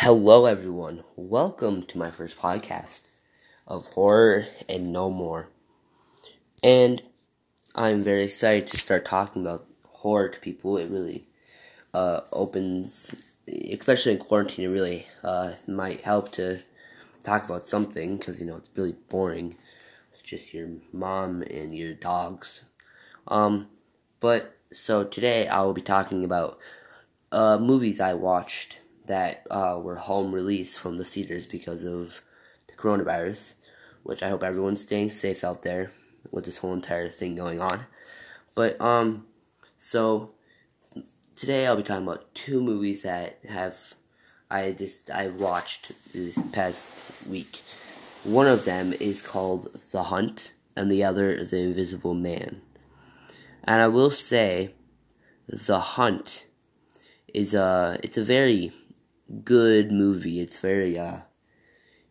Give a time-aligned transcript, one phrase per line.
[0.00, 1.02] Hello, everyone.
[1.16, 3.00] Welcome to my first podcast
[3.66, 5.48] of horror and no more.
[6.62, 7.02] And
[7.74, 10.76] I'm very excited to start talking about horror to people.
[10.76, 11.26] It really
[11.94, 13.14] uh, opens,
[13.48, 16.62] especially in quarantine, it really uh, might help to
[17.24, 19.56] talk about something because, you know, it's really boring.
[20.12, 22.64] It's just your mom and your dogs.
[23.28, 23.68] Um,
[24.20, 26.58] but so today I will be talking about
[27.32, 32.20] uh, movies I watched that uh, were home released from the theaters because of
[32.68, 33.54] the coronavirus,
[34.02, 35.92] which I hope everyone's staying safe out there
[36.30, 37.86] with this whole entire thing going on.
[38.54, 39.26] But um,
[39.76, 40.32] so
[41.34, 43.94] today I'll be talking about two movies that have
[44.50, 46.86] I just I've watched this past
[47.28, 47.62] week.
[48.24, 52.60] One of them is called The Hunt, and the other The Invisible Man.
[53.64, 54.74] And I will say,
[55.48, 56.46] The Hunt
[57.34, 58.72] is a it's a very
[59.44, 60.40] good movie.
[60.40, 61.20] It's very uh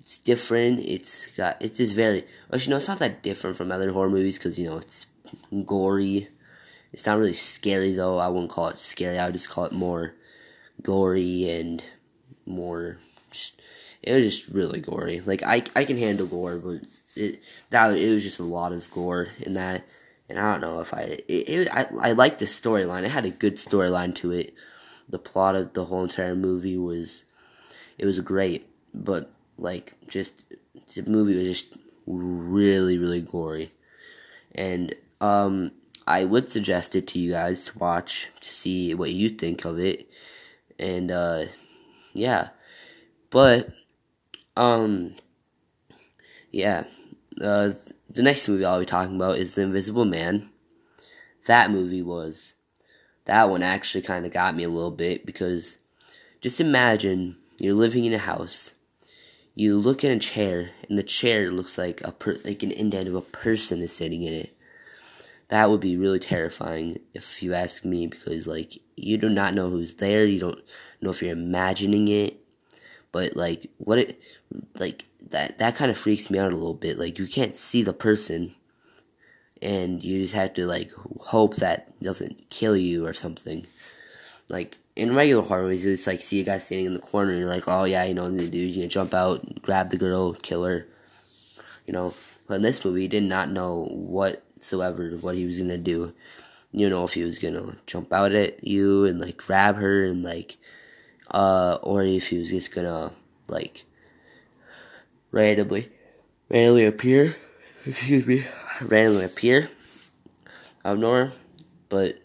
[0.00, 0.80] it's different.
[0.80, 4.38] It's got it's just very actually no, it's not that different from other horror movies
[4.38, 5.06] because you know it's
[5.64, 6.28] gory.
[6.92, 8.18] It's not really scary though.
[8.18, 9.18] I wouldn't call it scary.
[9.18, 10.14] I would just call it more
[10.82, 11.82] gory and
[12.46, 12.98] more.
[13.30, 13.60] Just,
[14.02, 15.20] it was just really gory.
[15.20, 16.82] Like I I can handle gore, but
[17.16, 19.84] it that it was just a lot of gore in that.
[20.28, 23.04] And I don't know if I it, it I I liked the storyline.
[23.04, 24.54] It had a good storyline to it
[25.08, 27.24] the plot of the whole entire movie was
[27.98, 30.44] it was great, but like just
[30.94, 33.72] the movie was just really really gory,
[34.54, 35.72] and um,
[36.06, 39.78] I would suggest it to you guys to watch to see what you think of
[39.78, 40.08] it,
[40.78, 41.46] and uh,
[42.14, 42.50] yeah,
[43.30, 43.70] but
[44.56, 45.14] um,
[46.50, 46.84] yeah,
[47.40, 47.70] uh,
[48.08, 50.50] the next movie I'll be talking about is The Invisible Man.
[51.46, 52.54] That movie was
[53.26, 55.78] that one actually kind of got me a little bit because
[56.40, 58.74] just imagine you're living in a house.
[59.54, 63.08] You look in a chair, and the chair looks like a per- like an indent
[63.08, 64.56] of a person is sitting in it.
[65.48, 69.70] That would be really terrifying if you ask me, because like you do not know
[69.70, 70.24] who's there.
[70.26, 70.60] You don't
[71.00, 72.40] know if you're imagining it,
[73.12, 74.20] but like what it
[74.78, 76.98] like that that kind of freaks me out a little bit.
[76.98, 78.56] Like you can't see the person,
[79.64, 83.66] and you just have to like hope that doesn't kill you or something.
[84.48, 87.30] Like in regular horror movies, you just like see a guy standing in the corner
[87.30, 88.58] and you're like, oh yeah, you know what to do.
[88.58, 90.86] You're gonna jump out, grab the girl, kill her.
[91.86, 92.14] You know,
[92.46, 96.12] but in this movie, he did not know whatsoever what he was gonna do.
[96.70, 100.22] You know if he was gonna jump out at you and like grab her and
[100.22, 100.58] like,
[101.30, 103.12] uh, or if he was just gonna
[103.48, 103.84] like
[105.30, 105.90] randomly,
[106.50, 107.36] randomly appear.
[107.86, 108.44] Excuse me
[108.82, 109.70] randomly appear
[110.84, 111.32] out of nowhere,
[111.88, 112.18] but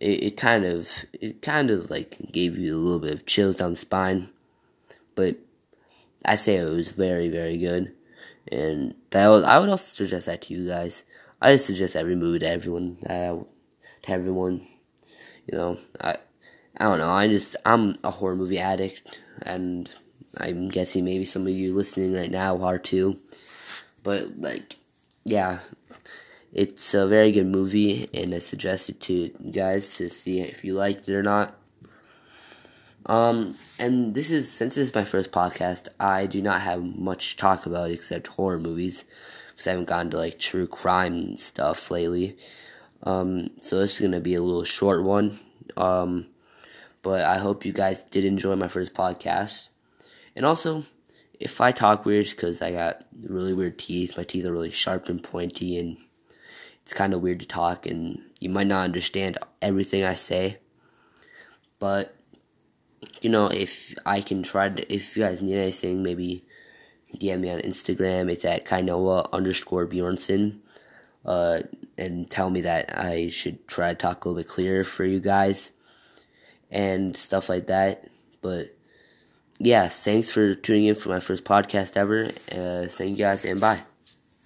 [0.00, 3.56] it, it kind of it kind of like gave you a little bit of chills
[3.56, 4.28] down the spine.
[5.14, 5.36] But
[6.24, 7.92] I say it was very very good,
[8.50, 11.04] and that was, I would also suggest that to you guys.
[11.40, 13.36] I just suggest every movie to everyone uh,
[14.02, 14.66] to everyone.
[15.46, 16.16] You know, I
[16.76, 17.10] I don't know.
[17.10, 19.88] I just I'm a horror movie addict, and
[20.38, 23.18] I'm guessing maybe some of you listening right now are too.
[24.02, 24.76] But like
[25.26, 25.58] yeah,
[26.52, 30.64] it's a very good movie, and I suggest it to you guys to see if
[30.64, 31.58] you liked it or not.
[33.06, 37.32] Um, and this is since this is my first podcast, I do not have much
[37.32, 39.04] to talk about except horror movies
[39.50, 42.36] because I haven't gotten to like true crime stuff lately.
[43.02, 45.40] Um, so this is gonna be a little short one.
[45.76, 46.28] Um,
[47.02, 49.70] but I hope you guys did enjoy my first podcast,
[50.36, 50.84] and also
[51.38, 55.08] if I talk weird because I got really weird teeth, my teeth are really sharp
[55.08, 55.96] and pointy, and
[56.82, 60.58] it's kind of weird to talk, and you might not understand everything I say.
[61.78, 62.14] But
[63.20, 66.44] you know, if I can try to, if you guys need anything, maybe
[67.14, 68.30] DM me on Instagram.
[68.30, 70.60] It's at Kainoa underscore Bjornson.
[71.24, 71.62] Uh,
[71.98, 75.18] and tell me that I should try to talk a little bit clearer for you
[75.18, 75.70] guys
[76.70, 78.08] and stuff like that.
[78.42, 78.76] But
[79.58, 82.30] yeah, thanks for tuning in for my first podcast ever.
[82.50, 83.95] Uh, thank you guys and bye.